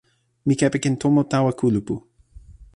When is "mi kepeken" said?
0.45-0.95